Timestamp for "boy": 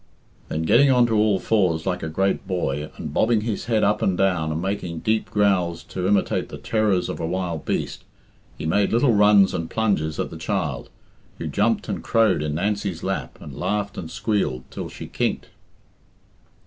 2.47-2.89